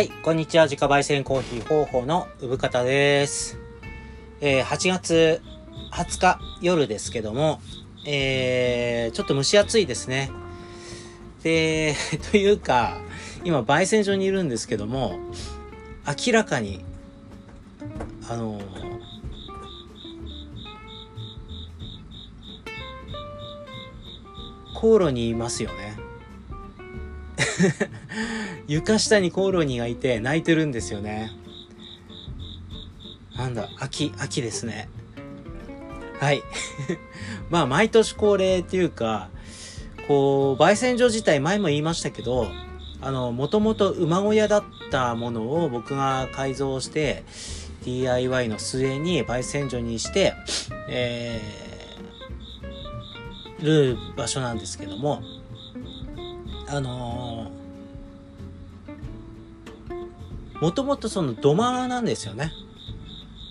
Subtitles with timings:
[0.00, 0.64] はい、こんにちは。
[0.64, 3.58] 自家焙煎コーヒー方法の産方です。
[4.40, 5.42] えー8月
[5.92, 7.60] 20日夜ですけども、
[8.06, 10.30] えーちょっと蒸し暑いですね。
[11.42, 11.94] で、
[12.32, 12.96] というか、
[13.44, 15.18] 今、焙煎所にいるんですけども、
[16.26, 16.82] 明らかに、
[18.26, 18.64] あのー
[24.72, 25.89] コオロニいますよね。
[28.68, 31.30] 床下にコオロニがいて泣いてるんですよね。
[33.36, 34.88] なんだ、秋、秋ですね。
[36.20, 36.42] はい。
[37.48, 39.30] まあ、毎年恒例っていうか、
[40.06, 42.48] こう、焙煎所自体前も言いましたけど、
[43.00, 47.24] あの、もともと馬小屋だったものを僕が改造して、
[47.84, 50.34] DIY の末に焙煎所にして、
[50.88, 55.22] えー、る場所なんですけども、
[56.72, 57.50] あの
[60.60, 62.52] もともとその土間なんですよね。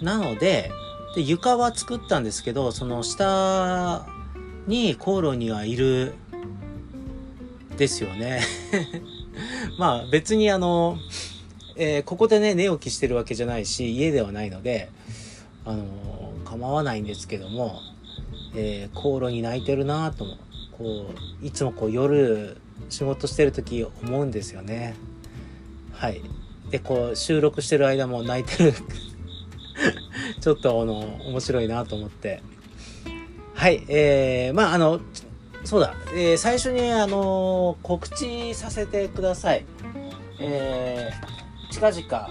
[0.02, 0.72] なので、
[1.16, 4.08] で床は作ったんですけど、その下
[4.68, 6.14] にコオロニはいる
[7.78, 8.42] ですよね。
[9.78, 10.98] まあ別にあの、
[11.76, 14.90] えーここでね、寝起きしてるわけじゃないし、家ではないので、
[15.66, 15.84] あの
[16.46, 17.82] 構わないんですけども、
[18.56, 20.38] えーコオロニ泣いてるなとも、
[20.78, 22.58] こう、いつもこう夜
[22.90, 24.96] 仕事してる時思うんですよね。
[25.94, 26.22] はい。
[26.72, 28.74] で、こう収録してる間も泣いてる。
[30.42, 32.42] ちょっとあの、面白いなと思って。
[33.54, 33.84] はい。
[33.88, 35.02] えー、まああの、
[35.66, 39.66] そうだ、えー最初にあの、告知させてください。
[40.40, 42.30] えー、近々、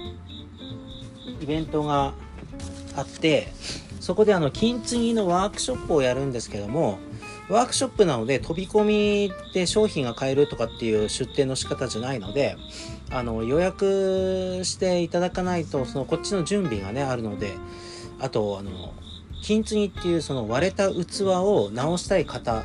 [1.41, 2.15] イベントが
[2.97, 3.53] あって、
[4.01, 6.99] そこであの、金継ぎのワークショップをやるんですけども、
[7.49, 12.57] ワークショップなので飛び込みで商品が買えるとかっていう出店の仕方じゃないので、
[13.11, 17.53] あの、予約していただかないと、そのこっちの準備がね、あるので、
[18.21, 18.93] あと、あの、
[19.43, 22.65] 金継ぎっていうその割れた器を直したい方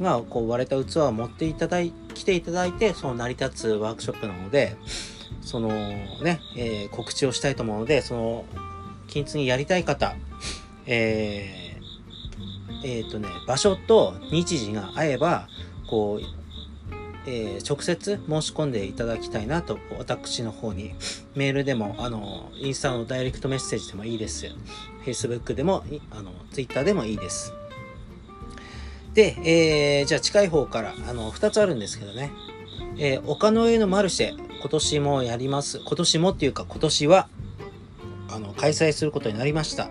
[0.00, 4.76] が、こう割れた器を持っていただい、来ていただいて、その成り立つワークショップなので、
[5.42, 8.44] そのね、えー告知をしたいと思うので、その、
[9.06, 10.16] 金継ぎやりたい方、
[10.86, 11.65] えー
[12.86, 15.48] えっ、とね、場所と日時が合えば、
[15.88, 16.26] こう、
[17.28, 20.94] えー直接申し込んでいただきたいなと、私の方に、
[21.34, 24.46] メールでも、あの、インスタのダイレクトメッセージでもいいです。
[25.04, 27.52] Facebook でも、あの、Twitter でもいいです。
[29.14, 32.30] で、えーじゃあ近い方から、あの、2つあるんですけどね。
[32.98, 35.80] えー丘の上のマルシェ、今年もやります。
[35.80, 37.28] 今年もっていうか、今年は、
[38.30, 39.88] あの、開催することになりました。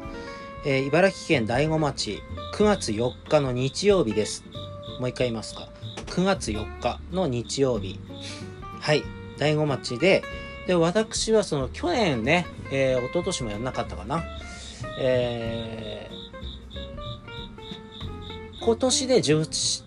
[0.67, 2.23] えー茨城県大子町、
[2.55, 4.43] 9月4日の日曜日です。
[4.99, 5.69] もう一回言いますか。
[6.07, 7.99] 9月4日の日曜日。
[8.81, 9.03] はい。
[9.37, 10.23] 大子町で、
[10.65, 14.23] で、私はその去年ね、えー、一昨年もやんなかったかな。
[14.99, 16.15] えー
[18.61, 19.41] 今年で 10,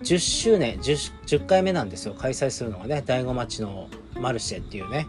[0.05, 2.15] 10周年10、10回目なんですよ。
[2.15, 3.89] 開催するのがね、大子町の
[4.21, 5.09] マルシェっていうね、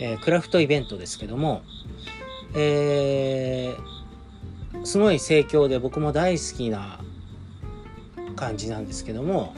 [0.00, 1.62] えークラフトイベントですけども、
[2.54, 3.95] えー
[4.84, 7.00] すごい盛況で僕も大好きな
[8.36, 9.54] 感じなんですけども、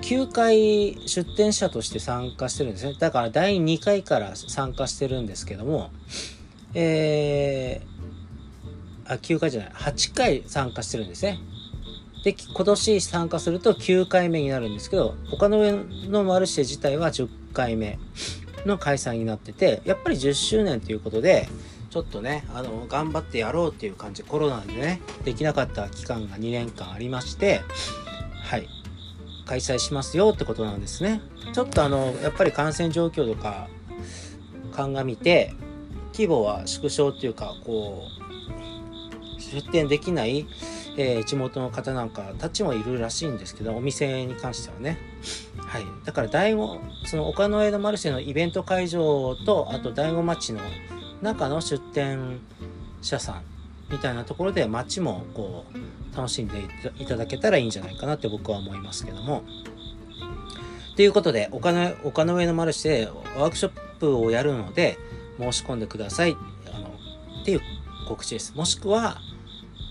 [0.00, 2.94] 9回出展者として参加してるんですね。
[2.98, 5.90] だから第2回から参加してるんですけども、
[6.74, 11.38] えー、あ、9回じゃない、8回参加してるんですね。
[12.24, 15.72] で、今年参加すると9回目になるんですけど、他の上
[16.08, 17.98] のマルシェ自体は10回目
[18.66, 21.48] の開催になってて、やっぱり10周年ということで、
[21.94, 27.60] ちょっとね、あの、頑張ってやろうっていう感じ、コロナでね、できなかった期間が2年間ありまして、
[28.42, 28.68] はい、
[29.46, 31.20] 開催しますよってことなんですね。
[31.52, 33.68] ちょっとあの、やっぱり感染状況とか
[34.72, 35.54] 鑑みて、
[36.12, 38.02] 規模は縮小っていうか、こ
[39.38, 40.48] う、出店できない、
[40.96, 44.98] えー地元の方なんかたちもいるらしいんですけど、お店に関してはね。
[45.64, 45.84] はい。
[46.04, 50.60] だから、第五、その岡の江戸マルシェのイベント会場と、あと第五町の
[51.24, 52.38] 中の出店
[53.00, 53.42] 者さん
[53.90, 56.58] みたいなところで街もこう楽しんで
[56.98, 59.42] いただけたらいいんじゃないかなって僕は思いますけども。
[60.96, 64.96] ということで、岡の岡の上のマルシェでワークショップをやるので
[65.38, 66.36] 申し込んでください。
[66.72, 66.90] あの、
[67.42, 67.60] っていう
[68.06, 68.54] 告知です。
[68.54, 69.18] もしくは、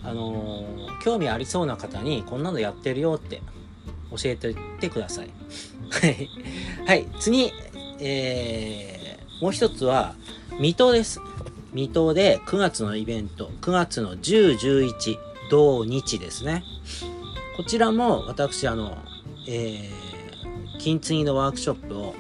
[0.04, 3.42] あのー興味ありそうな方にこんなのやってるよって
[4.12, 5.30] 教えてってください。
[5.90, 6.30] はい。
[6.88, 7.08] はい。
[7.20, 7.52] 次、
[8.00, 10.16] えー、もう一つは、
[10.60, 11.20] 水戸です。
[11.74, 15.18] 水戸で9月のイベント、9月の10、11、
[15.50, 16.64] 同日ですね。
[17.58, 19.00] こちらも私、あの、
[19.48, 22.14] えー、金継ぎのワークショップを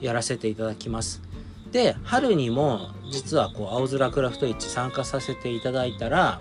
[0.00, 1.22] やらせていただきます。
[1.70, 6.40] で春にも実はこう青空クラフト市参加させていただいたら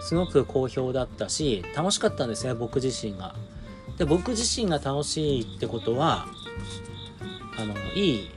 [0.00, 3.34] すごく好評だったし楽しかったんですね僕自身が。
[3.98, 6.26] で僕自身が楽しいってことは
[7.58, 8.30] あのいい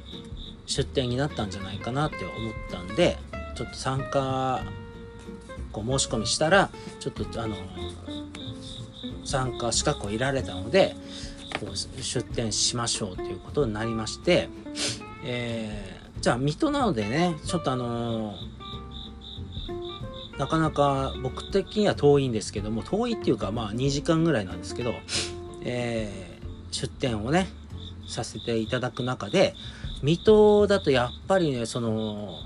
[0.73, 3.17] 出店になったんじゃないかなって思ったんで
[3.55, 4.63] ちょっと参加
[5.71, 7.55] こう申し込みしたらちょっとあの
[9.23, 10.95] 参加資格を得られたので
[11.59, 14.49] こう出店しましょうということになりまして、
[15.23, 18.33] えー、じゃあ水戸なのでねちょっとあの
[20.39, 24.95] なかなか僕的には遠いんですけども遠いっていうかまあ2時間ぐらいなんですけど、
[25.61, 27.47] えー、出店をね
[28.07, 29.53] させていただく中で
[30.03, 32.39] 水戸だとやっぱりねその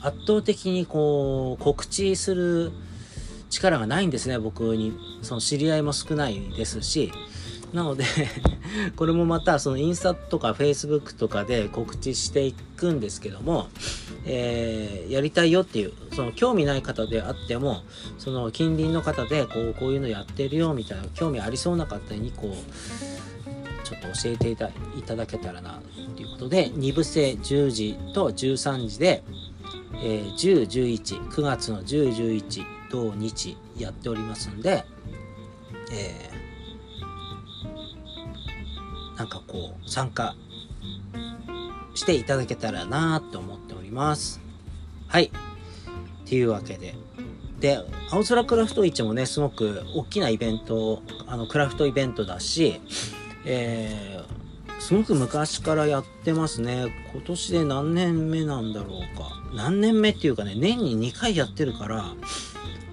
[0.00, 2.72] 圧倒的にこう告知する
[3.50, 4.96] 力がないんですね僕に。
[5.22, 7.12] その知り合いも少ないですし。
[7.72, 8.04] なので
[8.96, 13.68] これもまたそのインスタとかフェイスブックとかで告知していくんですけども、
[14.24, 17.82] えー、やりたいよっていうその興味ない方であっても
[18.18, 23.19] その近隣の方でこうこういうのやってるよみたいな興味ありそうな方にこう
[23.90, 25.82] ちょっと教えていただけたらな
[26.14, 29.24] ということで2部制10時と13時で、
[29.96, 34.84] えー、10、11、9月の10、11土日やっておりますんで、
[35.92, 40.36] えー、なんかこう参加
[41.94, 44.40] していただけたらなと思っております。
[45.08, 45.24] はい。
[45.24, 45.30] っ
[46.26, 46.94] ていうわけで。
[47.58, 52.80] で、青空クラフト市もね、すごく大きなイベント、あの、クラフトイベントだし、
[53.44, 56.92] えー、すごく昔からやってますね。
[57.12, 59.30] 今年で何年目なんだろうか。
[59.54, 62.14] 何年目っていうかね、年に2回やってるから、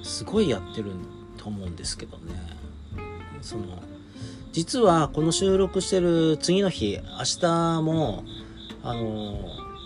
[0.07, 0.91] すごいやってる
[1.37, 2.33] と思うんですけどね
[3.41, 3.63] その
[4.51, 8.23] 実はこの収録してる次の日明日も
[8.83, 9.37] あの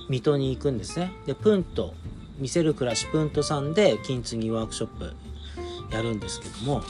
[0.09, 1.93] 水戸に行くんですねでプント
[2.37, 5.13] 見せる暮らしプントさんで金継ぎワークショップ
[5.91, 6.81] やるんですけども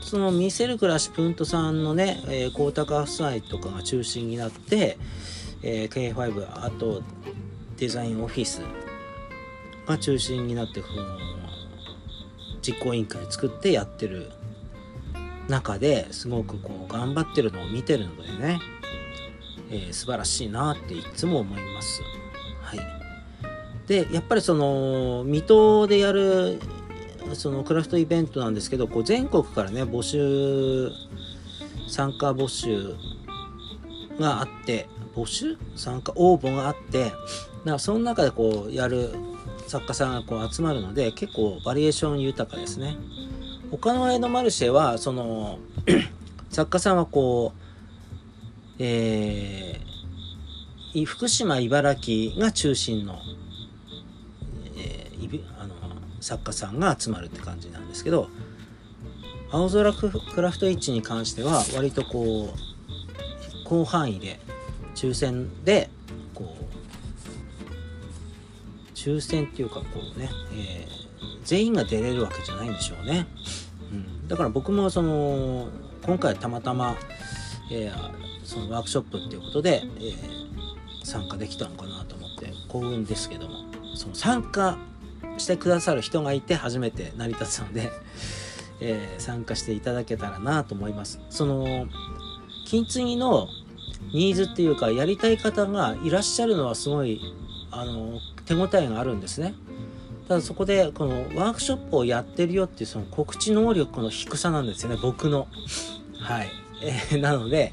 [0.00, 4.98] その見せる暮らしプントさんのね、えー、高高夫妻とかが中心になって、
[5.62, 7.02] えー、K5 あと
[7.76, 8.62] デザインオフィス
[9.86, 11.04] が中心になってこの
[12.62, 14.30] 実行委員会作ってやってる
[15.48, 18.60] 中ですごくこう頑張ってるのを見てるのでね、
[19.70, 22.02] えー、素晴らしいなっていつも思います。
[22.62, 22.80] はい、
[23.86, 26.60] でやっぱりその水戸でやる
[27.34, 30.90] そのクラフトイベントなんですけどこう全国からね募集
[31.88, 32.94] 参加募集
[34.18, 35.56] があって募集？
[35.76, 36.12] 参加？
[36.14, 37.16] 応募があってだか
[37.64, 39.14] らその中でこうやる
[39.66, 42.96] 作家さんがこう集まるので結構バリエーション豊かですね。
[43.70, 45.58] 他の絵のマルシェはその
[46.50, 47.70] 作家さんはこう
[48.82, 53.49] えー、福島茨城が中心の,、えー、あの
[56.20, 58.28] 作家さんが集まるって感じなんですけど
[59.52, 64.38] 青空クラフト市に関しては割とこう広範囲で
[64.94, 65.88] 抽選で
[66.34, 66.70] こう
[68.94, 70.88] 抽選っていうかこうね、えー、
[71.44, 73.26] 全員が出れるわけじゃないんでしょうね。
[73.90, 75.68] うん、だから僕もその
[76.04, 76.96] 今回たまたま、
[77.72, 80.14] えー、そのワークショップっていうことで、えー、
[81.04, 84.76] 参加できたのかなと思って幸運ですけどもその参加
[85.40, 87.90] してくださる人がいて初めて成り立つので、
[88.80, 91.20] えー、参加していただけたらなと思います。
[91.30, 91.86] その
[92.66, 93.48] 金継ぎの
[94.12, 97.20] ニーズっていうかやりたい方がいらっしゃるのはすごい
[97.70, 99.54] あの手応えがあるんですね。
[100.28, 105.48] ただそこでこのワークショップをやってるよっていうその告知能力の低さなんですよね僕の。
[106.20, 106.50] はい。
[106.82, 107.72] えー、なので、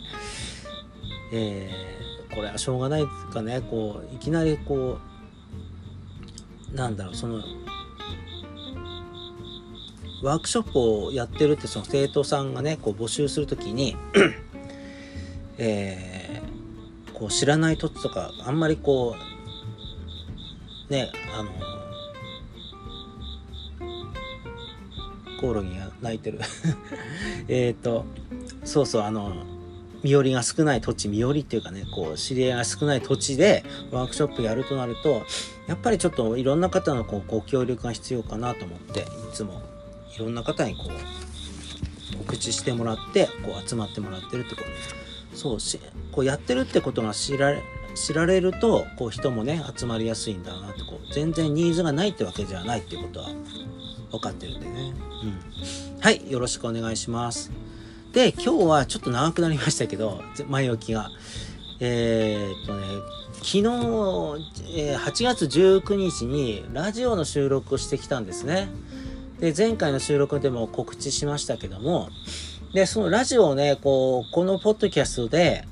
[1.31, 5.16] えー、これはしょうがないかねこういきなりこう
[6.73, 7.41] なんだろうその
[10.21, 13.95] ワークショップをやってるってその生徒さんがねこう募集する時に
[15.59, 19.15] えー、こう知らない土地とかあんまりこ
[20.89, 21.51] うねあの
[25.39, 26.39] コオロギが鳴いてる。
[27.47, 28.05] えっと
[28.63, 29.56] そうそうあの
[30.07, 35.23] 身寄りが少ない土地身寄りっていうかねこう知り合いが少ない土地でワークショップやるとなると
[35.67, 39.61] やっぱりちょっといろんな方のこうご協力が必要かなと思っていつも
[40.15, 40.83] いろんな方にこ
[42.13, 44.67] う告知してもらってこう集まってもらってるってこと。
[44.67, 44.73] で
[45.33, 45.79] そうし
[46.11, 47.61] こうやってるってことが知られ
[47.93, 53.29] 知られるとこう人もね集まりやすいんだなってこう全然ニーズがないってわけじゃないってことは
[54.11, 54.93] 分かってるんでね、
[55.95, 57.66] うん、はいよろしくお願いします。
[58.13, 61.11] で今日はちょっと長くなりましたけど 前置きが
[61.79, 62.87] えー、っとね、
[63.33, 63.61] 昨日、
[64.75, 68.67] えー、8月19日にラジオの収録をしてきたんですね。
[69.39, 72.09] で、前回の収録でも告知しましたけども、
[72.73, 75.65] で、そのラジオをね、こう、このポッドキャストで、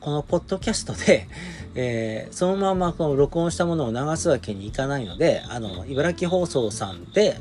[0.00, 1.28] このポッドキャストで、
[1.74, 7.40] えー、そのままこの録音したものを流すわけにいかないので、あの、茨城放送さんで、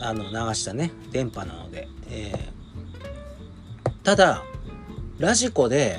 [0.00, 4.42] あの、流したね、電波なので、えー、ただ、
[5.18, 5.98] ラジコで、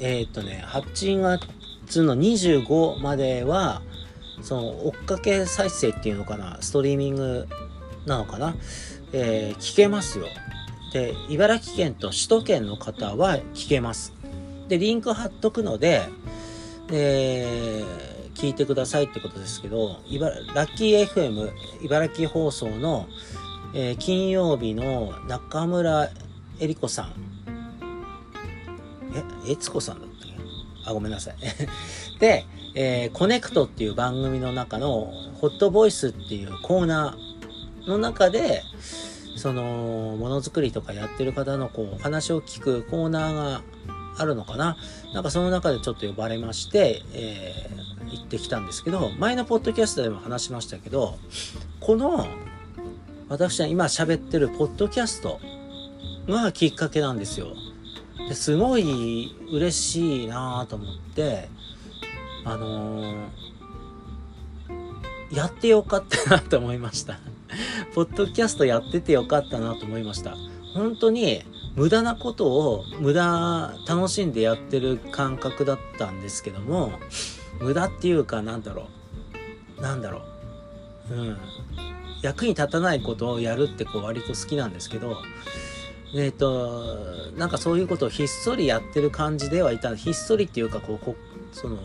[0.00, 3.82] えー、っとね、8月の25までは、
[4.42, 7.48] その、追っかけ再生っていうのかな、ストリーミング
[8.06, 8.54] なのかな、
[9.12, 10.26] えー、聞けますよ。
[10.92, 14.12] で、茨城県と首都圏の方は聞けます。
[14.68, 16.08] で、リンク貼っとくので、
[16.90, 19.96] えー、聞いてくださいってことですけど、
[20.54, 21.50] ラッキー FM
[21.82, 23.08] 茨城放送の、
[23.74, 26.08] えー、金曜日の中村
[26.60, 27.12] えり子さん。
[29.46, 30.34] え、えつこさんだったっけ？
[30.88, 31.36] あ、ごめんなさい。
[32.20, 38.62] で、えー、コネクトっていう番組の中のホットボイスっていうコーナーの中で、
[39.36, 43.62] その、ものづくりとかやってる方のこう、お話を聞くコーナーが
[44.18, 44.76] あるのかな？
[45.14, 51.18] なんかその中でちょっと呼ばれまして、えー、行ってきたんですけど、前のポッドキャストでも話しましたけど、
[51.80, 52.26] この、
[53.28, 55.40] 私は今喋ってるポッドキャスト
[56.28, 57.48] がきっかけなんですよ。
[58.28, 61.48] ですごい嬉しいなと思って、
[62.44, 63.16] あのー、
[65.32, 67.18] やってよかったなと思いました。
[67.94, 70.36] ポッドキャストやっててよかったなと思いました。
[70.74, 71.42] 本当に
[71.78, 76.90] 無駄なことを無駄楽しんでやってる感覚だったんですけども
[77.60, 78.88] 無駄っていうかなんだろ
[79.78, 79.80] う。
[79.80, 80.22] なんだろ
[81.08, 81.14] う。
[81.14, 81.38] うん。
[82.20, 85.18] 役に立たないことをやるってこう割と好きなんですけど
[86.16, 89.94] えっ、ー、となんかそういうことをひっそりやってる感じではいた。
[89.94, 91.14] ひっそりっていうかこうこ
[91.52, 91.78] その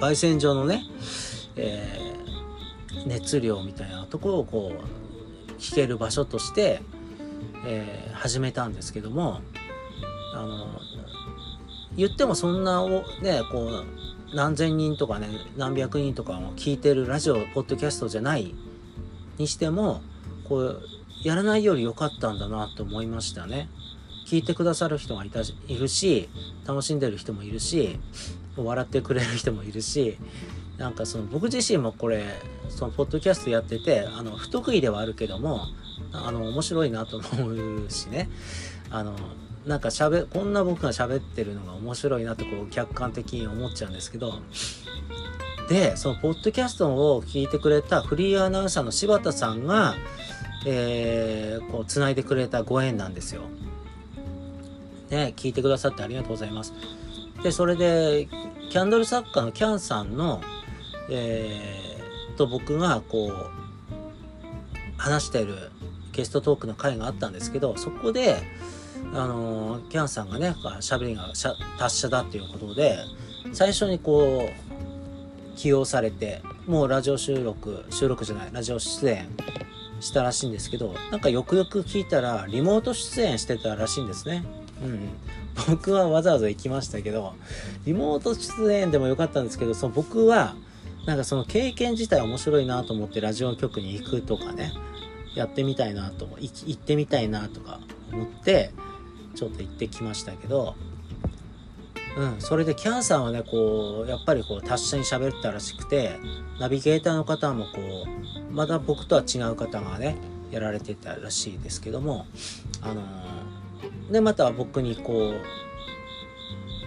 [0.00, 0.82] 焙煎所のね、
[1.56, 6.80] えー、熱量みたいなところをこう聞ける場所として
[7.66, 9.40] えー、始めたんですけども
[10.34, 10.66] あの
[11.96, 13.68] 言ってもそんなをねこ
[14.32, 18.54] う何千人とかね何百人とかも聞いてるラジオポッドキャストじゃない
[19.38, 20.02] にしても
[20.48, 20.82] こう
[21.22, 23.68] やらないより良かったんだなと思いましたね。
[24.26, 26.30] 聞いてくださる人がいたいるし
[26.66, 28.00] 楽しんでる人もいるし
[28.56, 30.18] 笑ってくれる人もいるし
[30.78, 32.24] なんかその僕自身もこれ
[32.68, 35.66] そのポッドキャストやっててあの不得意ではあるけども
[36.12, 38.28] あの面白いなと思うしね
[38.90, 39.14] あの
[39.66, 44.40] なんか喋こんな僕が喋ってるのが面白いなとこう客観的に思っちゃうんですけど
[45.68, 49.94] でそのポッドキャストを聞いてくれたフリーアナウンサーの柴田さんが、
[50.66, 53.42] えー、こう繋いでくれたご縁なんですよ。
[55.10, 56.74] ね聞いてくださってありがとうございます。
[57.42, 58.28] でそれで
[58.70, 60.42] キャンドル作家のキャンさんの、
[61.10, 63.50] えー、と僕がこう
[64.96, 65.70] 話してる
[66.12, 68.42] ゲストトークの回があったんですけどそこで
[69.12, 71.32] あのキャンさんがね喋りが
[71.78, 72.98] 達者だっていうことで
[73.52, 79.28] 最初にこう起用されてもうラジオ収録収録じゃないラジオ出演
[80.00, 84.44] したらしいんですけどなんかよくよく聞いたらリモート出演してたらしいんですね。
[84.82, 85.08] うん。
[85.68, 87.34] 僕はわざわざ行きましたけど
[87.86, 90.56] リモート出演でもよかったんですけどその僕は
[91.06, 94.72] なんかその経験自体面白いなと思ってラジオ局に行くとかね
[95.34, 97.80] やってみたいなと行ってみたいなとか
[98.12, 98.70] 思って
[99.34, 100.74] ちょっと行ってきましたけど
[102.16, 106.18] うんそれでキャンさんはねこうやっぱりこう達者に喋ったらしくて
[106.60, 107.70] ナビゲーターの方もこ
[108.50, 110.16] うまだ僕とは違う方がね
[110.50, 112.26] やられてたらしいですけども
[112.80, 115.34] あのー、でまた僕にこ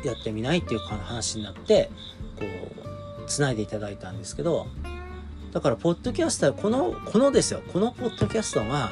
[0.04, 1.92] うやってみないっていう話になって
[2.38, 2.46] こ
[2.84, 2.87] う
[3.28, 4.68] つないでいただいたんですけど
[5.58, 8.92] だから、ポッドキャスター、この、このですよ、このポッドキャストが、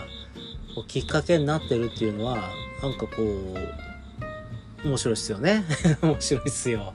[0.73, 2.49] こうきっかけになってるっていうのは、
[2.81, 5.63] なんかこう、面白いっすよね。
[6.01, 6.93] 面白いっすよ。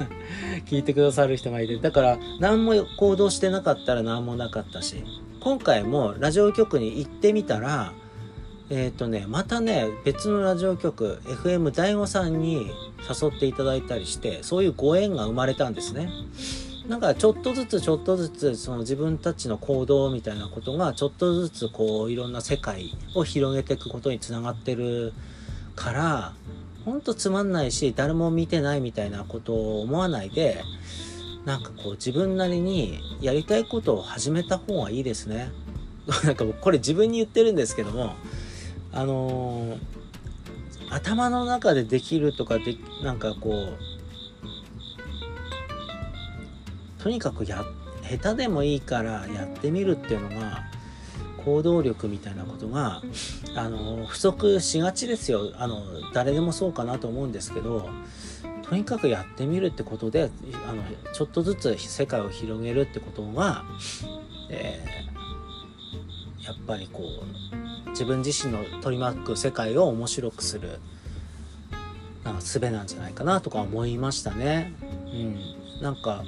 [0.66, 1.76] 聞いてくださる人がいて。
[1.78, 5.04] だから、何も行動してなかったら何もなかったし、
[5.40, 7.92] 今回もラジオ局に行ってみたら、
[8.70, 12.70] えっ、ー、とね、またね、別のラジオ局、FM 大悟さんに
[13.08, 16.10] 誘っていただいたりして、そういうご縁が生まれたんですね。
[16.88, 25.12] なんかちょっとずつちょっとずつその自分たちの行動みたいなことがちょっとずつこういろんな世界を広げていくことにつながってる
[25.76, 26.32] から
[26.86, 30.64] ほんとつまんないし誰も見てないみたいなことを思わないで
[31.44, 35.50] なんかこう自分なりにやりたいことを始めた方がいいですね。
[36.24, 38.14] なんかこれ自分に言ってるんですけども
[38.92, 39.78] あのー、
[40.88, 43.97] 頭の中でできるとかでなんかこう
[46.98, 47.64] とにかくや
[48.02, 50.64] 下手でもいいからやってみるっていうのが
[51.44, 53.02] 行動力みたいなことが
[53.54, 57.88] あの不足しがちですよあの誰でもそうかなと思うんですけど
[58.62, 60.30] とにかくやってみるってことで
[60.68, 63.64] あのちょっとずつ世界を広げるってことが、
[64.50, 67.02] えー、やっぱりこ
[67.86, 70.80] う自分自身の取り巻く世界を面白くする
[72.24, 74.74] なんか術なんじゃないかなとか思いましたね。
[75.06, 76.24] うん、なんか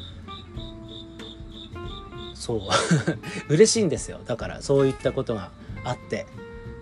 [2.41, 2.61] そう。
[3.53, 4.19] 嬉しいんですよ。
[4.27, 5.51] だからそういったことが
[5.85, 6.27] あって、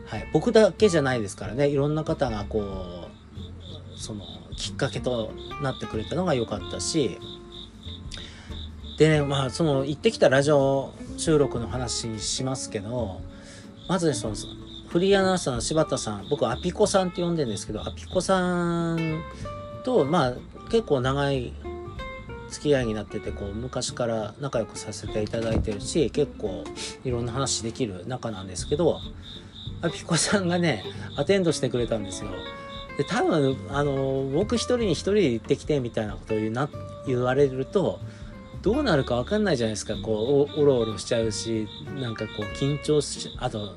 [0.07, 1.69] はい、僕だけじゃないですからね。
[1.69, 4.25] いろんな方がこうその
[4.57, 7.19] きっかけとなってくれたのが良かったし。
[8.99, 13.21] でねまあその行ってきたラジオ収録の話しますけど
[13.89, 14.35] まずねその
[14.89, 19.23] フリーアナウンサーの柴田さん僕アピコさんって呼んでるんですけどアピコさん
[19.85, 20.35] とまあ
[20.69, 21.53] 結構長い
[22.51, 26.65] 付き合いになっててこう昔から仲良くさせていただいてるし結構
[27.05, 29.01] いろんな話できる仲なんですけど
[29.83, 30.85] あピコさんがね
[31.17, 32.31] アテンドしてくれたんですよ。
[32.97, 36.69] で多分あの僕一人に一人で行ってきてみたいなことを言うな
[37.07, 38.01] 言われると
[38.61, 39.95] どうなるか分かんないじゃないですか。
[39.97, 43.77] こうおろおろしちゃうしなんかこう緊張しあと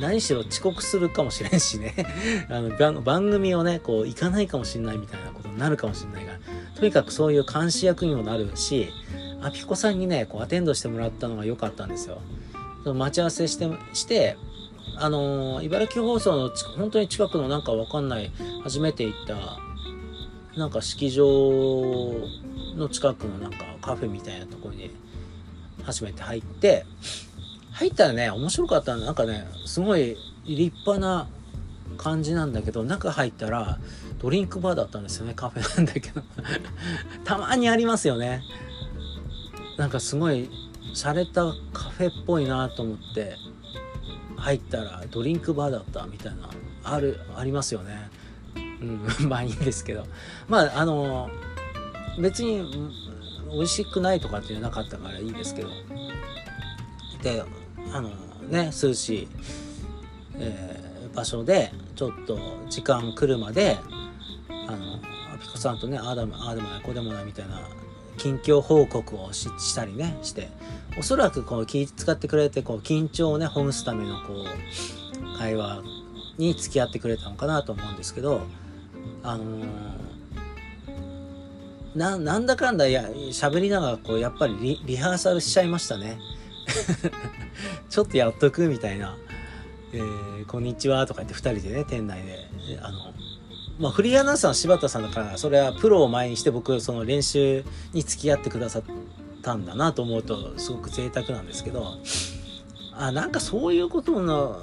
[0.00, 1.94] 何しろ遅刻するかもしれんしね。
[2.50, 6.35] あの番組をねこう行かないかもしれないみたいなことになるかもしれないから。
[6.76, 8.90] とにかくそういう監視役にもなるし
[9.42, 12.20] アピコさんにねこうアテンドしてもらったのが良かったんですよ。
[12.84, 14.36] その待ち合わせしてして
[14.98, 18.30] あのー、茨城放送の本当に近くのなんかわかんない
[18.62, 21.26] 初めて行ったなんか式場
[22.76, 24.90] の近くのなんかカフェみたいなところに
[25.82, 26.86] 初めて入って
[27.72, 30.16] 入ったらね面白かったなんかねすごい
[30.46, 31.28] 立派な
[31.98, 33.78] 感じなんだけど中入ったら
[34.18, 36.22] ドリンクバーだったんですよねカフェなんだけど。
[37.24, 38.42] たまにありますよね。
[39.76, 40.48] なんかすごい
[40.94, 43.36] 洒落たカフェっぽいなと思って
[44.36, 46.48] 入ったらドリンクバーだったみたいな
[46.82, 48.10] あるありますよね。
[48.54, 50.06] うん まあいいんですけど。
[50.48, 51.30] まああの
[52.18, 52.90] 別に
[53.52, 55.68] 美味しくないとかってなかったからいいですけど。
[57.22, 57.42] で
[57.92, 58.10] あの
[58.48, 59.28] ね涼しい、
[60.34, 63.78] えー、場所でちょっと時間来るまで
[64.68, 64.96] あの
[65.34, 67.60] アピコさんとねああでもああでもないこうでもないみたいな
[68.16, 70.48] 近況報告をしたりねして
[70.98, 75.82] おそらくこう気使ってくれてこう緊張をねほぐすためのこう会話
[76.38, 78.42] に付き合ってくれたのかなと思うんですけど
[79.22, 79.66] あのー、
[81.94, 86.18] ななんだかんだや喋りながらこうやっぱりリリハーサルしちゃいましたね。
[87.88, 89.16] ちょっとやっとくみたいな
[89.92, 92.48] 「えー、こんにちは」とか言って2人でね店内で
[92.80, 93.12] あの
[93.78, 98.82] まあ、フリーアナウンサーの柴田さんだからそれはプロを前にして僕その練習に付き合ってくださっ
[99.42, 101.98] たんだなと思うとすごく贅沢なんですけど
[102.92, 104.58] あなんかそういうことの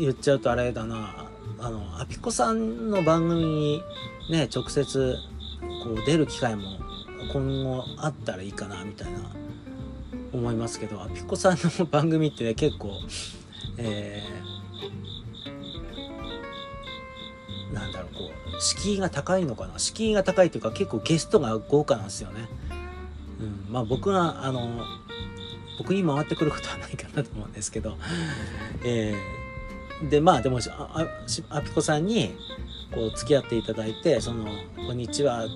[0.00, 1.28] 言っちゃうとあれだな。
[1.60, 3.82] あのアピコさんの番組に
[4.30, 5.16] ね直接
[5.82, 6.62] こう出る機会も
[7.32, 9.18] 今後あったらいいかなみたいな
[10.32, 12.92] 思いますけどアピコさんの番組ってね結構
[13.76, 14.48] えー
[17.72, 19.78] なんだろうこう敷居が高いのかな？
[19.78, 22.48] 敷居が高いというか結構ゲストが豪華なんですよね。
[23.40, 24.84] うん、まあ僕があの
[25.78, 27.96] 僕に回ってくることはないかなと思うんですけど、
[28.84, 31.06] えー、でまあでもあ
[31.50, 32.34] あピコさんに
[32.92, 35.54] こう付き合っていただいて「そのこんにちは」って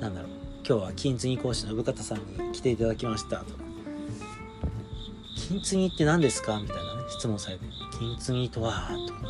[0.00, 0.30] なんだろう。
[0.68, 3.38] 今日は金継ぎ講師の生方さんに来ていただきました。
[3.38, 3.46] と
[5.34, 6.60] 金継ぎって何ですか？
[6.60, 7.64] みたいなね質問されて。
[7.98, 9.20] 金継ぎとはとか。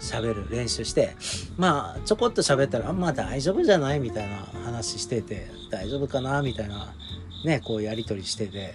[0.00, 1.16] 喋る練習して
[1.56, 6.94] まあちょこっと喋ったらまあ大丈夫じゃないみたいな話してて大丈夫かなみたいな
[7.44, 8.74] ねこうやり取りしてて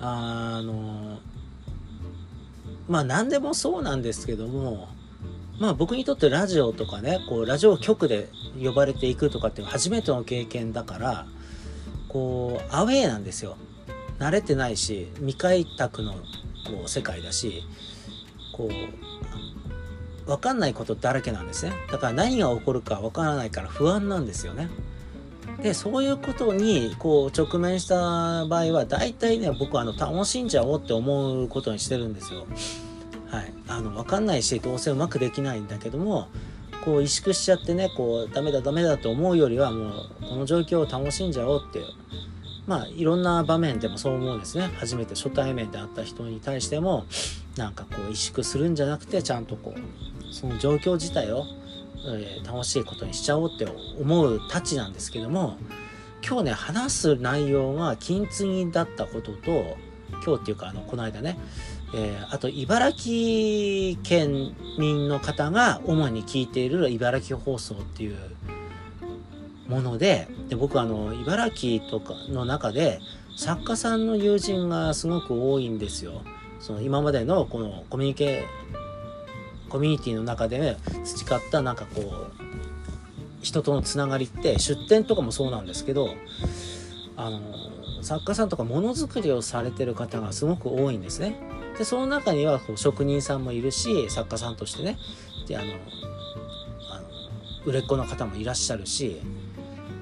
[0.00, 1.18] あの
[2.88, 4.88] まあ何でもそうなんですけども
[5.58, 8.28] まあ僕にとってラジオとかねこうラジオ局で
[8.62, 11.26] 呼ばれていくとかっていう初めての経験だから
[12.08, 13.56] こうアウェーなんですよ。
[14.18, 16.18] 慣れてないし未開拓のこ
[16.86, 17.64] う世界だし
[18.52, 19.11] こう
[20.26, 21.72] 分かんないことだらけなんですね。
[21.90, 24.68] だから何が起こるか分からないから不安なんですよね。
[25.62, 32.46] でそういうことにこう直面した場合は大体ね僕はあの楽しんじゃおうって思うことにしてるんですよ。
[33.30, 33.52] はい。
[33.68, 36.28] あの分かんないしどうせうまくできないんだけども
[36.84, 41.80] こう萎縮しちゃってねこうダメだダメだと思うよりはもうこの状況を楽しんじゃおうって
[42.66, 44.70] まあいろんな場面でもそう思うんですね。
[44.76, 47.06] 初めて初対面で会った人に対しても
[47.56, 49.80] なんかこう萎縮するんじゃなくてちゃんとこう
[50.32, 51.44] その状況自体を、
[52.06, 53.66] えー、楽しいことにしちゃおうって
[54.00, 55.56] 思うたちなんですけども
[56.26, 59.76] 今日ね話す内容が金継ぎだったことと
[60.24, 61.38] 今日っていうかあのこの間ね、
[61.94, 68.16] えー、あと茨城県民の方が主に聞いている茨城放送っていう
[69.68, 73.00] ものでで僕あの茨城とかの中で
[73.36, 76.22] 作家さんの友人がすごく多いんですよ。
[76.60, 78.44] その今までのこのコミュニケ
[79.72, 82.32] コミュニティの中で培ったなんかこう
[83.40, 86.10] 人とのつながりって出店とかもそうなんですけど
[87.16, 87.40] あの
[88.02, 91.36] 作家さんとかものづくりをされてる方がすごく多いんですね。
[91.78, 94.98] でその中にはこう職人さんもいるし作家さんとしてね
[95.48, 95.72] であの
[96.90, 97.08] あの
[97.64, 99.22] 売れっ子の方もいらっしゃるし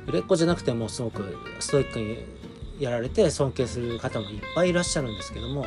[0.09, 2.18] 売れっ子じゃなくてもすごくストイックに
[2.80, 5.64] やられて尊敬する方もいっぱいいらっしゃるんですけども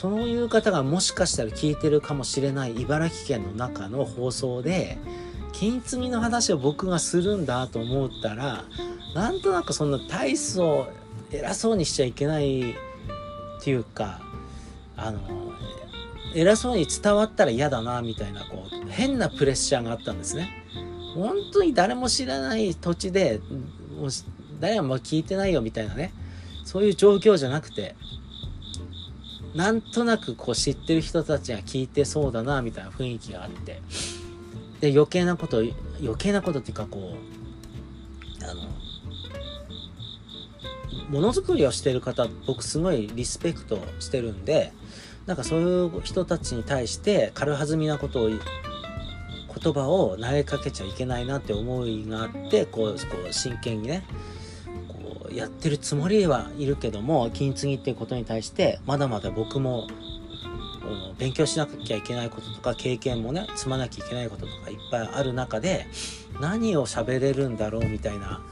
[0.00, 4.96] そういう方がもしかしたら聞いてるかもしれない茨城県の中の放送で
[5.52, 8.64] 金継ぎの話を僕がするんだと思ったら
[9.14, 10.88] なんとなくそんな大層
[11.30, 12.74] 偉そうにしちゃいけないっ
[13.62, 14.22] ていうか
[14.96, 15.20] あの
[16.34, 20.48] 偉そうに伝わったら嫌だなみたいなこう変なプレッシャーがあったんですね。
[21.14, 23.40] 本当に誰も知らない土地で
[24.00, 24.10] もう
[24.60, 26.14] 誰も聞いてないよみたいなね
[26.64, 27.96] そういう状況じゃなくて
[29.54, 33.80] なんとなくこう知ってる人たちが聞いてそうだなみたいな雰囲気があって。
[34.80, 35.58] で余計なこと
[36.00, 37.14] 余計なことっていうかこ
[38.40, 38.62] うあの
[41.10, 44.72] ものづくりをしてる方僕すごいリスペクトしてるんで
[45.26, 54.02] なんかそういう人たちに対して軽はずみなことを言葉を投げかけちゃいけないなって思いがあってこうこう真剣にね
[55.32, 59.86] やってるつもりはいるけども金継ぎっていうことに対してまだまだ僕も
[61.18, 65.86] 勉強しなきゃいけないこととか経験もね積まなきゃいけないこととかいっぱいある中で
[66.40, 68.42] 何を喋れるんだろうみたいな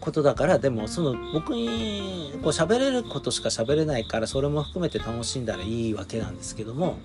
[0.00, 6.98] ことだからでもその僕にこう喋れることしか喋れないからそれも含めて楽しんだらいいわけなんですけども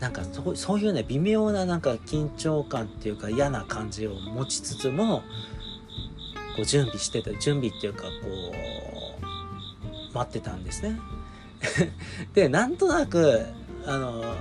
[0.00, 0.22] なんか
[0.54, 5.22] そういうね微妙ななんか緊張感っていうか嫌な感じを持ちつつも
[6.54, 8.08] こう準備してた準備っていうかこ
[10.12, 10.98] う待ってたんですね。
[12.34, 13.46] でなんとなく
[13.86, 14.36] あの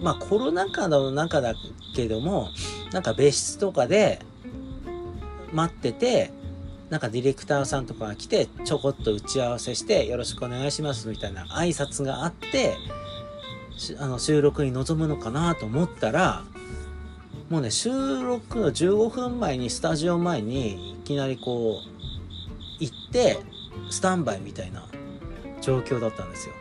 [0.00, 1.54] まあコロナ禍の中だ
[1.94, 2.48] けども
[2.92, 4.20] なんか別室とかで
[5.52, 6.32] 待ってて
[6.90, 12.76] なんかディレクターさんとかが来てちょこっと打ち合わせしてよろしくお願いしますみたいな挨拶があって
[13.98, 16.44] あの収録に臨むのかなと思ったら
[17.48, 21.88] もうね収録の15分前にスタジオ前にきなりこう
[22.78, 23.38] 行って
[23.90, 24.86] スタンバイみたいな
[25.60, 26.54] 状況だったんですよ。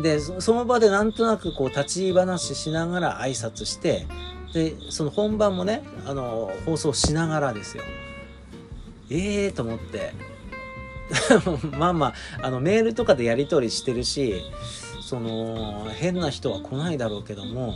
[0.00, 4.06] でその場でなんとなくこう立ち話しながら挨拶して
[4.54, 7.82] でその本番もねあの放送しながらですよ。
[9.10, 10.12] ええー、と思って
[11.76, 12.06] まあま
[12.40, 14.42] ああのメールとかでやり取りしてるし
[15.02, 17.74] その変な人は来ないだろうけども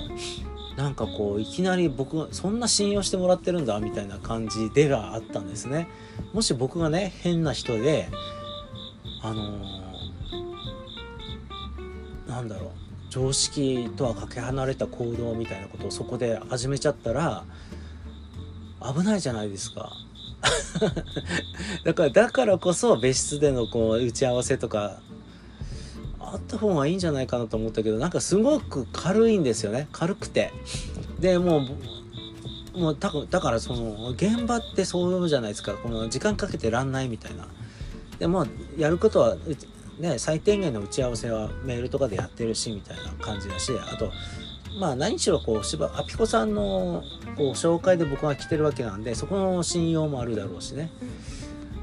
[0.77, 5.89] なんかこういきなり僕そんな信用してもらってるんだみたいな感じでがあったんですね。
[6.35, 8.09] もし僕がね変な人で
[9.23, 12.71] あのー、なんだろう
[13.09, 17.45] 常識とはかけ離れた行動みたいなことをそこで始めちゃったら
[18.81, 19.93] 危ないじゃないですか。
[21.85, 25.01] だからだからこそ別室でのこう打ち合わせとか
[26.33, 29.89] あった方がいいんじゃないかなと思ったけどなんかすごく軽いんですよね。
[29.93, 30.53] 軽くて。
[31.19, 31.67] でも
[32.75, 35.75] うもうだだからその現場ってそうじゃないですか。
[35.75, 37.47] この時間かけてらんないみたいな。
[38.19, 39.37] でもやることは
[39.99, 44.11] ね最低限の打ち合わせはメールとかでやってるしみたいな感じだしあと
[44.79, 47.03] まあ何しろこうしばアピコさんの
[47.37, 50.91] こう紹介で僕が来てるわけなんでそこの信用もあるだろうしね、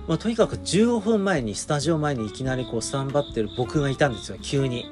[0.07, 4.89] まあ、とにかく15分前にスタジオ前にいきなりこうスタンバってる僕がいたんですよ急に。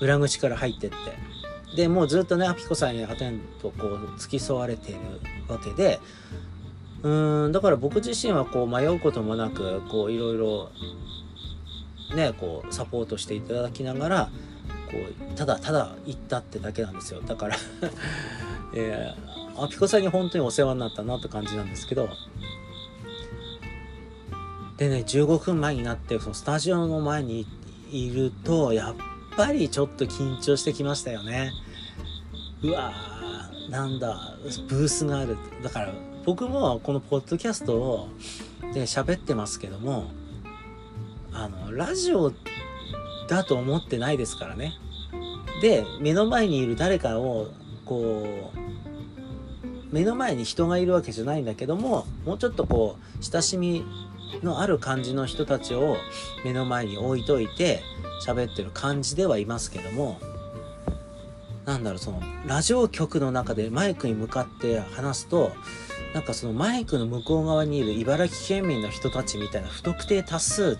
[0.00, 0.96] 裏口から入ってって。
[1.76, 5.00] でもうずっとねアピコさんにアテンとこう付き添われている
[5.48, 6.00] わけで。
[7.02, 10.70] うーんだから僕自身はこう迷うこともなくこういろいろ
[12.16, 14.30] ねこうサポートしていただきながら
[14.90, 17.20] こうただただ行ったってだけなんですよ。
[17.20, 17.56] だから
[18.74, 22.08] えー、アピコさんに本当にお世話になったなって感じなんですけど。
[24.76, 27.46] でね15分前になってそのスタジオの前に
[27.90, 28.94] いるとやっ
[29.36, 31.52] ぱりちょっと緊張してきましたよね
[32.62, 34.36] うわーなんだ
[34.68, 35.92] ブースがあるだから
[36.24, 38.08] 僕もこのポッドキャストを
[38.74, 40.10] で喋ってますけども
[41.32, 42.32] あのラジオ
[43.28, 44.72] だと思ってないですからね。
[45.60, 47.48] で、目の前にいる誰かを、
[47.84, 53.84] こう、目の前に人がいるわけじゃないんだけども、もうちょっとこう、親しみ
[54.42, 55.96] のある感じの人たちを
[56.44, 57.82] 目の前に置いといて
[58.24, 60.18] 喋ってる感じではいますけども、
[61.64, 65.52] なんだろう、その、ラジオ局の中でマイクに向かって話すと、
[66.16, 70.78] なんかそのマイクの向こう側にいる茨城県民の人たちみたいな不特定多数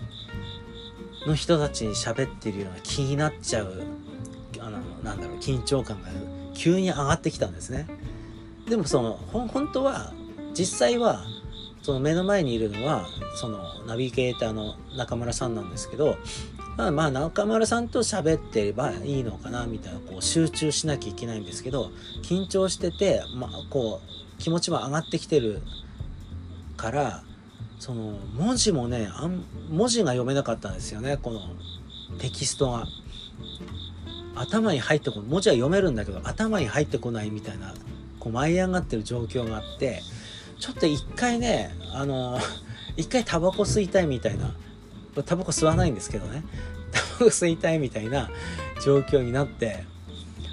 [1.27, 3.83] の人たちに喋ってるような気になっちゃう
[4.59, 6.09] あのなんだろう緊張感が
[6.55, 7.85] 急に上がってきたんですね。
[8.67, 10.11] でもその本当は
[10.57, 11.23] 実際は
[11.87, 16.17] その目の前にいるのはそのナビゲーターの中村さんなんですけど
[16.75, 21.91] まあまあ中村さんと喋ってればいいのかなみたいなこう集中しなきゃいけないんですけど
[22.23, 25.61] 緊張してて、まあ、こう気持ちも上がってきてる
[26.75, 27.23] から
[27.79, 31.39] その文字もねあん文字が読めなかったんですよねこの
[32.19, 32.85] テキストが。
[34.35, 37.73] 頭に入ってこない文字は読めるんだけど頭に入ってこないみたいな
[38.19, 40.01] こう舞い上がってる状況があって
[40.59, 42.39] ちょっと一回ねあの
[42.97, 44.53] 一回タバコ吸いたいみたいな。
[45.23, 46.43] タバコ吸わないんですけどね。
[46.91, 48.29] タバコ吸いたいみたいな
[48.83, 49.83] 状況になって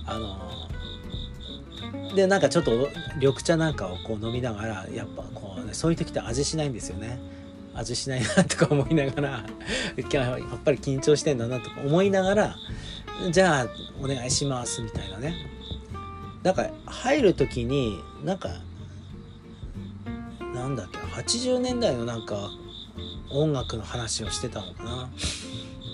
[0.06, 0.68] あの
[2.14, 7.18] でなんかちょっと緑茶なんかをこう飲みながらやっぱこうねそういう時って味しないんですよね。
[7.74, 12.56] 味しないなとか思いながら やっぱり緊張してんだなとか思いながら
[13.32, 13.66] じゃあ
[14.00, 15.34] お願いしますみたいなね。
[16.42, 18.50] なんか入る時になんか
[20.64, 22.48] なんだっけ80年代のなんか
[23.30, 25.10] 音楽の話をしてたのかな。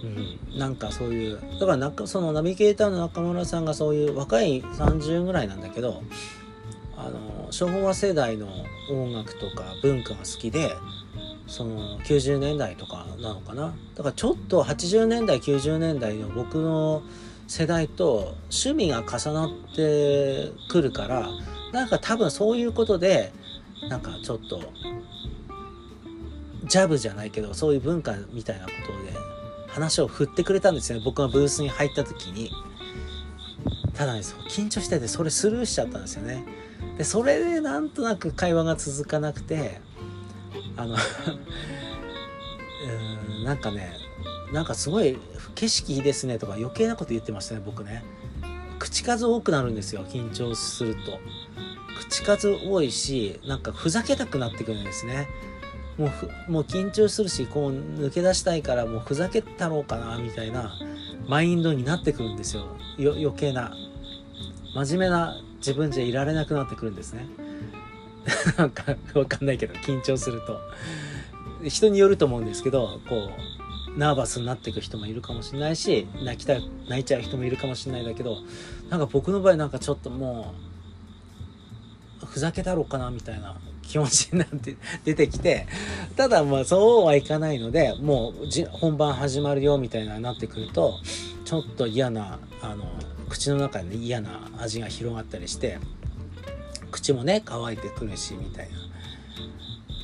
[0.02, 6.02] うん、なんかそういうだからなんかそのナビゲーターの中村さんがそういう若い30ぐらいなんだけど
[6.96, 8.46] あの昭和世代の
[8.90, 10.74] 音楽とか文化が好きで
[11.48, 13.74] その90年代とかなのかな。
[13.96, 17.02] だからちょっと80年代90年代の僕の
[17.48, 21.28] 世代と趣味が重なってくるから
[21.72, 23.33] なんか多分そういうことで
[23.88, 24.73] なんかちょっと
[26.64, 29.19] ジャブじゃないけどそういう文化みたいなことで
[29.69, 31.05] 話を振ってくれたんですよね。
[31.05, 32.51] 僕がブースに入った時に。
[33.95, 36.45] ただね緊張しててそれスルーしちゃったんですよね。
[36.97, 39.81] でそれでなんとなく会話が続かなくて
[40.77, 40.97] あの
[43.37, 43.93] うんなんかね
[44.53, 45.19] なんかすごい
[45.55, 48.03] 景色いいですねとか余計なこと言ってましたね僕ね。
[48.81, 51.21] 口数多くなるんですよ緊張すると。
[51.99, 55.29] 口数多いしなんかふざけたくなってくるんですね。
[55.99, 56.11] も
[56.49, 60.73] うもう緊張するしこう抜け出したいからもうふざけたろうかなみたいな
[61.29, 62.77] マインドになってくるんですよ。
[62.99, 63.73] よ余計な。
[64.75, 67.27] 真面目な自分じゃいられなくなってくるんですね。
[68.57, 70.59] なんかわかんないけど緊張すると。
[71.69, 73.60] 人によると思うんですけどこう
[73.96, 78.38] ナーバスになっていく人もいるかもしれないし泣きたい泣いちゃう人もいるかもしれないだけど
[78.88, 80.55] なんか僕の場合なんかちょっとも
[82.22, 85.66] うふざけだろうかなみたいな 気持ちになって出てきて
[86.16, 91.00] ただまあそうはいかないのでもうじ本番始まるよみたいななってくると
[91.44, 92.85] ちょっと嫌なあの
[93.29, 95.79] 口の中に、嫌な味が広がったりして
[96.90, 98.89] 口もね乾いてくるしみたいな。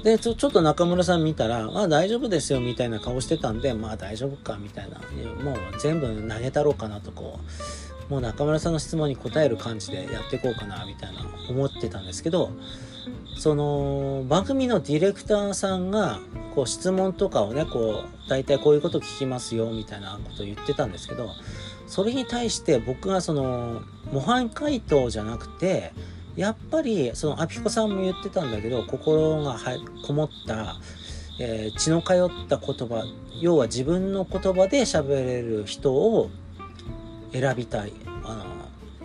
[0.06, 4.98] でちょちょっと中村さん見たら「まあ大丈夫ですよ」みたいな顔してたんで「まあ大丈夫か」みたいな。
[5.42, 7.40] もう全部投げたろうかなとこ
[8.08, 12.52] うもう中村さんの質問に答える感じでやっていこうかなみたいな思ってたんですけど
[13.36, 16.20] その番組のディレクターさんが
[16.54, 21.30] こう質問とかをねこう大体こういうこと聞きますよみたいなことを言ってたんですけど
[21.88, 25.92] それに対して僕がその模範回答じゃなくて
[26.36, 29.58] やっぱりそのアピコさんも言ってたんだけど心が
[30.06, 30.76] こもった、
[31.40, 33.04] えー、血の通った言葉
[33.40, 36.30] 要は自分の言葉で喋れる人を
[37.32, 37.92] 選びたい
[38.24, 38.44] あ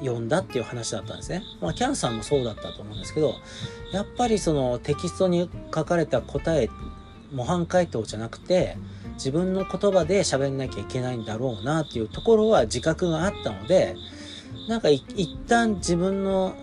[0.03, 1.43] の呼んだっていう話だったんですね。
[1.61, 3.35] まあ、キャンさんもそうだったと思うんですけど
[3.93, 6.69] やっぱりそのテキストに書かれた答え
[7.31, 8.77] 模範回答じゃなくて
[9.13, 13.95] 自分の言葉で喋んなきゃいけないんだろうなっていうところは自覚があったので
[14.67, 16.55] なんか一旦自分の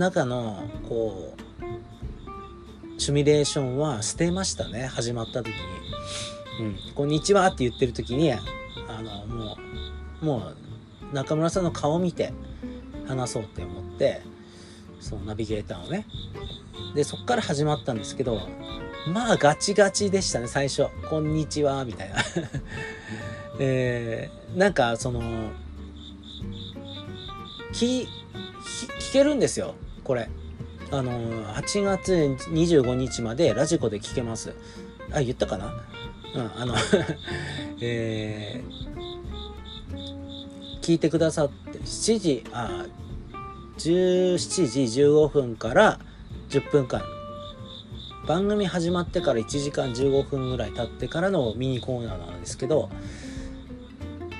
[0.00, 5.54] 中のこうシミュレーションは捨てましたね始まった時に
[6.60, 8.40] 「うん、こんにちは」って言ってる時にあ
[9.02, 9.58] のも
[10.22, 10.52] うも
[11.12, 12.32] う中村さんの顔見て
[13.06, 14.22] 話そうって思って
[15.00, 16.06] そのナビゲーターをね。
[16.94, 18.40] でそっから始まったんですけど
[19.12, 22.16] まあガチガチでしたね最初「こんにちは」みたいな。
[23.60, 25.20] えー、なんかその
[27.74, 28.08] 聞
[29.10, 29.74] 聞けるんですよ。
[30.02, 30.28] これ。
[30.92, 31.12] あの
[31.54, 32.14] 8月
[32.50, 34.54] 25日までラジコで聞けます。
[35.12, 35.72] あ言ったかな？
[36.34, 36.74] うんあの
[37.80, 38.62] え
[40.82, 42.86] 聞いてくださって7時あ
[43.78, 46.00] 17時15分から
[46.48, 47.02] 10分間。
[48.26, 52.90] 番組始まってから1時間15分ぐらい経ってからのミニコーナーなんですけど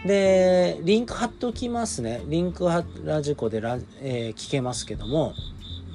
[0.07, 2.23] でリンク貼っておきますね。
[2.27, 5.35] リンクはラジコでラ、えー、聞けますけども。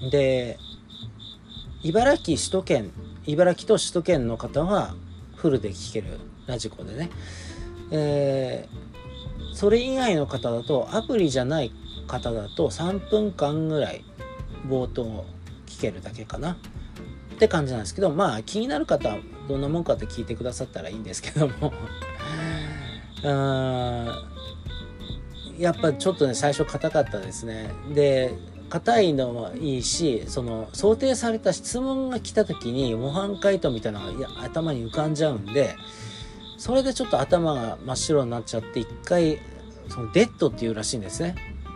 [0.10, 0.58] で
[1.84, 2.92] 茨城首都圏
[3.26, 4.96] 茨城と首都圏の方は
[5.36, 7.10] フルで聞けるラジコでね、
[7.92, 11.72] えー、それ以外の方だとアプリじゃない
[12.08, 14.04] 方だと3分間ぐらい
[14.68, 15.26] 冒頭
[15.66, 16.58] 聞けるだけかな。
[17.36, 19.18] って感じなんですけどまあ気になる方は
[19.50, 21.74] どんなもんかって聞いてくださったらいいんですけども。
[25.58, 27.72] やっぱちょっとね最初硬かったですね。
[27.94, 28.34] で
[28.76, 35.76] 硬いのはいいしその想定された質問が来た時に模範解答みたいなのがい頭に浮かんじゃうんで
[36.58, 39.40] それでちょっと頭が真っ白になっちゃって一回
[39.88, 41.36] そのデッドっていうらしいんですね。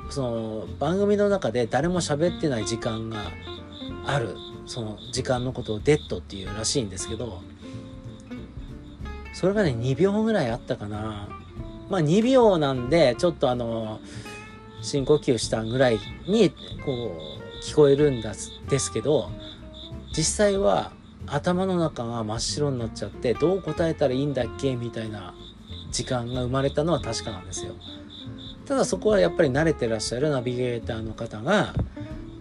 [0.10, 3.32] その番組の中で誰も喋ってない時間が
[4.06, 4.36] ある
[4.66, 7.42] その時間のことをデッドっていうらしいんですけど
[9.34, 11.30] それがね2秒ぐらいあったかな。
[11.90, 14.00] まあ2秒なんでちょっとあの
[14.82, 16.52] 深呼吸したぐらいに
[16.86, 19.30] こう聞こえるんですけど
[20.16, 20.92] 実際は
[21.28, 25.34] 頭の中が真っ白になっちゃってどう答えたらいいんだっけみたいな
[25.92, 27.74] 時間が生まれたのは確かなんですよ。
[28.66, 31.74] ただそこはやっぱり慣れてらっしゃるナビゲーターの方が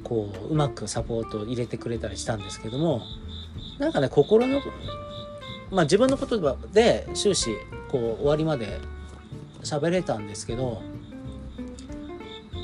[0.05, 3.03] こううまくサポートを入れてくれたりしたんですけども
[3.79, 4.61] なんかね心の
[5.71, 7.51] まあ自分の言葉で終始
[7.91, 8.79] こう終わりまで
[9.63, 10.83] 喋れたんですけど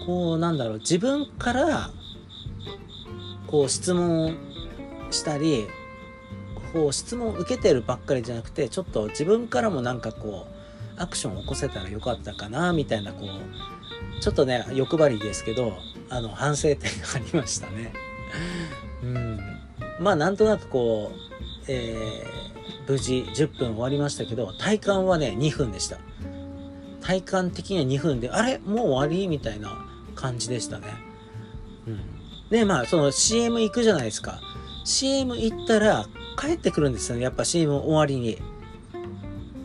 [0.06, 1.90] こうなんだろう自分から
[3.46, 4.36] こう質問
[5.10, 5.66] したり
[6.72, 10.46] こう質問を受けてるばっかりじゃなくてちょっと自分からもなんかこ
[10.98, 15.74] うアクションを起こせたらよかったかなみたいなこうちょっとね欲張りですけど
[16.10, 17.92] あの反省点がありましたね。
[19.02, 19.38] うん、
[20.00, 21.18] まあなんとなくこう、
[21.68, 25.98] えー、無事10分終わりましたけど体感はね2分でした。
[27.00, 28.58] 体感的には2分であれ？
[28.58, 29.28] もう終わり？
[29.28, 29.84] みたいな
[30.14, 30.86] 感じでしたね。
[31.86, 32.00] うん。
[32.50, 34.40] で、まあ、その CM 行くじゃないですか。
[34.84, 36.06] CM 行ったら
[36.38, 37.22] 帰ってくるんですよね。
[37.22, 38.40] やっぱ CM 終わりに。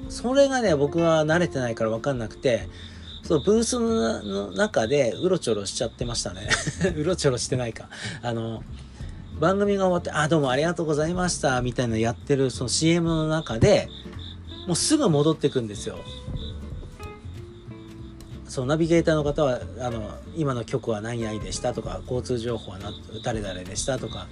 [0.10, 2.68] それがね、僕は慣れてないから分かんなくて、
[3.24, 6.50] そのブースの中でうろちょろしちゃってましたね。
[6.96, 7.90] うろちょろしてないか。
[8.22, 8.64] あの、
[9.40, 13.88] 番組が終わって、あ、どうもありがとうございました、みたいなやってるその CM の中で、
[14.68, 16.00] もうすぐ戻ってくんですよ。
[18.50, 22.80] そのナビゲーターの方はあの今の曲は何々でしたとか交通情報は
[23.24, 24.28] 誰々でしたとか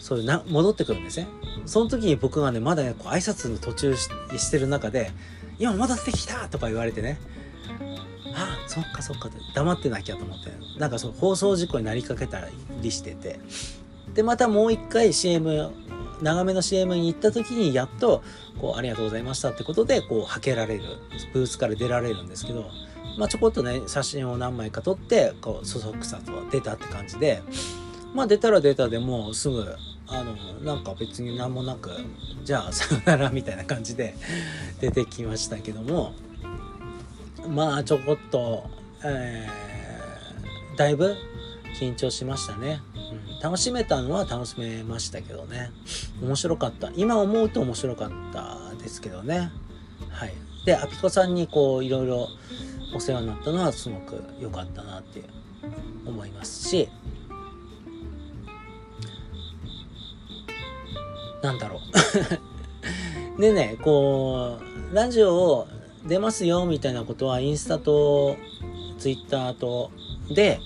[0.00, 1.28] そういうな戻ってくるんですね。
[1.66, 5.12] その時に僕がねまだねこう挨拶の途中してる中で
[5.58, 7.18] 「今戻ってきた!」とか言われてね。
[8.34, 10.50] あそっかそっかって黙ってなきゃと思って。
[10.78, 12.40] なんかその放送事故になりかけた
[12.82, 13.40] りしてて。
[14.14, 15.70] でまたもう一回 CM
[16.22, 18.22] 長めの CM に行った時にやっと
[18.60, 20.82] こうありがとうございましたってことでこうはけられる
[21.32, 22.70] ブースから出られるんですけど
[23.18, 27.42] まあ、ちょこっとね写真を何枚か撮ってこうそそくさと出たって感じで
[28.14, 29.66] まあ出たら出たでもうすぐ
[30.06, 31.90] あのなんか別に何もなく
[32.44, 34.14] じゃあ さよならみたいな感じで
[34.80, 36.14] 出てきましたけども
[37.48, 38.70] まあちょこっと、
[39.04, 41.16] えー、だいぶ
[41.78, 45.70] 緊張しましたね、うん、楽しめたのは楽しめましたけどね。
[46.20, 46.90] 面白かった。
[46.96, 49.52] 今思うと面白かったですけどね。
[50.10, 50.34] はい。
[50.64, 52.28] でアピコさんにこういろいろ
[52.94, 55.22] お世話になったのはすごく良かったなって
[56.06, 56.88] 思いますし
[61.42, 61.80] なんだろ
[63.36, 63.40] う。
[63.40, 64.58] でねこ
[64.92, 65.68] うラジオを
[66.06, 68.36] 出ますよみたいなことはインスタと
[68.98, 69.90] ツイッターと
[70.30, 70.60] で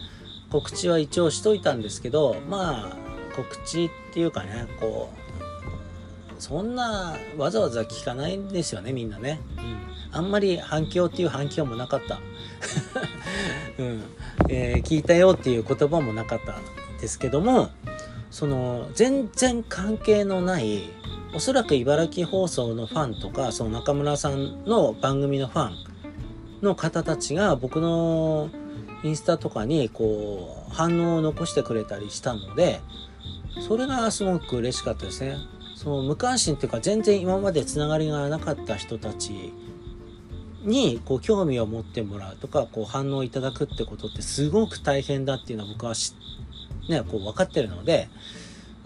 [0.51, 2.97] 告知は一応しといたんですけどまあ
[3.37, 5.22] 告知っていうかねこう
[6.43, 9.41] そんなわざわざ聞かないんですよねみんなね。
[9.57, 9.73] うん
[10.15, 12.21] あんまり反響っていう反響もなかった。
[13.79, 14.03] うん
[14.49, 16.57] えー、聞いたよっていう言葉もなかった
[17.01, 17.71] ですけども、
[18.31, 20.83] その全然関係のない
[21.33, 25.77] おそらく茨城放送のファンとかその中村さんの番組のファン
[26.61, 28.51] の方たちが僕の
[29.03, 32.81] インスタとかにこう反応を残してくれたりしたので
[33.67, 35.37] それがすごく嬉しかったですね。
[35.83, 39.53] その無関心っていうか全然今までつながりがなかった人たち
[40.63, 45.95] にこう興味を持ってもらうとかこう反応いただくってことってすごく大変だっていうのは僕は
[46.89, 48.09] ね、こう分かってるので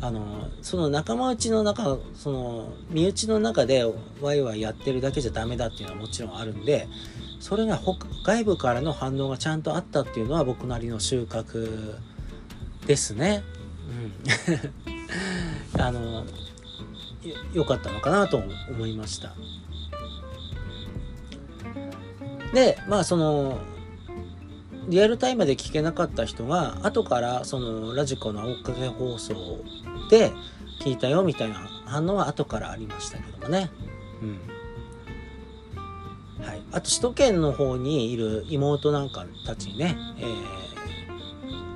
[0.01, 3.85] あのその仲間内の中その身内の中で
[4.23, 6.89] ワイワイやってるだけじゃダメだっていうのはもちろんあるんで
[7.41, 7.79] それが
[8.25, 11.97] 外部からの反応がちゃんとあったっていうのは僕なりの収穫
[12.87, 13.43] ですね。
[15.75, 15.81] うん。
[15.81, 16.25] あの、
[17.53, 19.35] 良かったのかなと思いました。
[22.53, 23.59] で、まあその、
[24.89, 29.35] リアルタイムで聞けなかった人が後からそのラジコの追っかけ放送
[30.11, 30.33] で
[30.81, 31.57] 聞いたよみたいな
[31.87, 33.71] 反応は後からありましたけどもね。
[34.23, 34.39] うん。
[36.45, 36.63] はい。
[36.71, 40.25] あと首都圏の方にいる妹なんかたちにね、え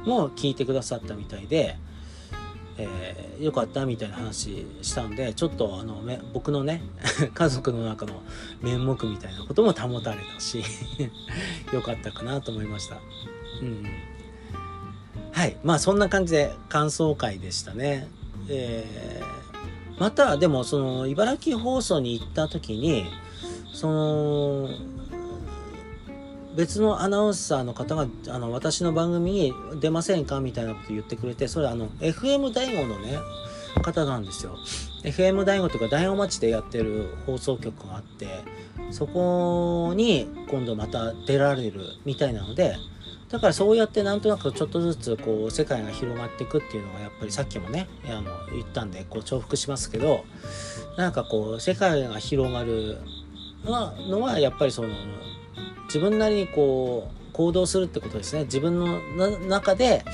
[0.05, 1.77] ー、もう聞いてくださったみたいで、
[2.89, 6.03] えー、よかったみたいな話したんでちょっとあの
[6.33, 6.83] 僕のね
[7.35, 8.23] 家族の中の
[8.63, 10.63] 面目みたいなことも保たれたし
[11.73, 12.97] よかったかなと思いました。
[13.61, 13.85] うん、
[15.33, 18.09] はいまあそんな感じで感想会でしたね。
[18.49, 23.05] えー、またでもその茨城放送に行った時に
[23.73, 24.69] その
[26.57, 33.19] 別のアナウンサーの方があの私の番組に出ませんかみたいなこと言ってくれてそれあの FM 大悟のね
[33.83, 34.57] 方なんですよ。
[35.05, 38.27] FM 大悟というか大悟町でやってる放送局があって
[38.91, 42.77] そこに今度また出られるみたいなので
[43.31, 50.25] だからそうやってなんとなくちょっとずつこう世界が広がっていくっていうのがやっぱりさっきもねあの言ったんでこう重複しますけど
[50.99, 52.99] なんかこう世界が広がる
[53.65, 54.89] のはやっぱりその
[55.91, 58.45] 自分なりにこう行動するってことですね。
[58.45, 59.01] 自分の
[59.41, 60.05] 中で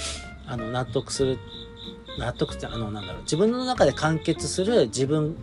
[0.47, 1.39] あの納得する
[2.19, 3.23] 納得ってあのなんだろう。
[3.23, 5.37] 自分の中で完結する自分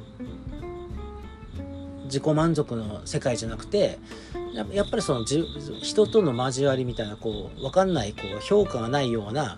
[2.05, 3.99] 自己満足の世界じゃなくて
[4.71, 9.57] やっぱりその人との交わりみたいなこう分かんないこう評価がないような、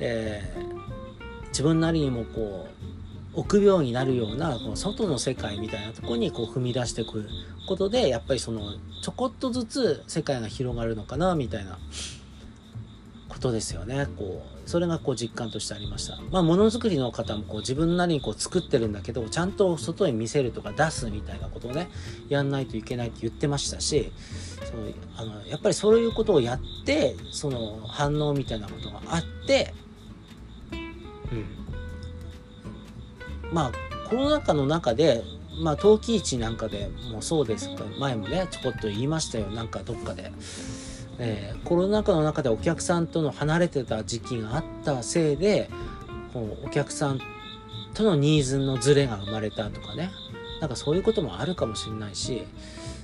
[0.00, 2.93] えー、自分なりにもこう
[3.36, 7.28] 臆病になるようなこの外の世界みたいなとこにこう踏み出してくる
[7.66, 11.78] ことでやっぱりそのちょこっとずつ世界が広がるのかなみたいな
[13.28, 14.06] ことですよね。
[14.16, 16.18] こうそれがこう実感としてありました。
[16.30, 21.88] まあものづくりの方もこう自分なりにこう作ってるんだけどちゃんと外に見せるとか出すみたいなことをね
[22.28, 24.12] やんないといけないって言ってましたし
[24.64, 29.74] そのあのやっぱりそういうことをやってその反応みたいなことがあって
[31.32, 31.63] うん。
[33.54, 35.22] まあコロナ禍の中で
[35.62, 39.46] まあ陶器市なんかでもそうですか前もねちょこっと言いましたよ。
[39.46, 40.32] なんかどっかで、
[41.18, 45.70] えー、コロナ禍の中でお客さんとの離れてた時期があったせいで
[46.32, 47.20] こうお客さん
[47.94, 50.10] とのニーズのズレが生まれたとかね。
[50.60, 52.42] なんかそういうこともあるかもしれないし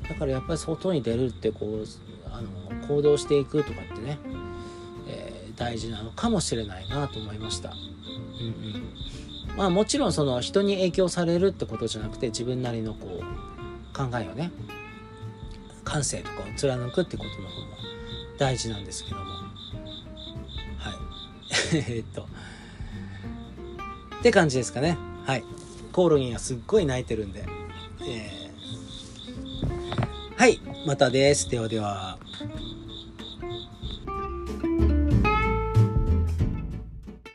[0.08, 1.84] だからやっぱり外に出るってこう
[2.32, 4.18] あの行動していくとかってね、
[5.08, 7.70] えー、大事なのかもしれないなと思いました。
[7.70, 9.19] うんうん。
[9.56, 14.50] まあもちろんその人に影響されるってことじゃなくて自分なりのこう考えをね
[15.84, 17.66] 感性とかを貫くってことの方も
[18.38, 19.24] 大事なんですけども。
[19.24, 21.76] はい。
[21.96, 22.26] えっと。
[24.20, 24.96] って感じですかね。
[25.26, 25.44] はい。
[25.92, 27.44] コオロギがすっごい泣いてるんで。
[28.02, 30.60] えー、はい。
[30.86, 31.50] またです。
[31.50, 32.18] ではでは。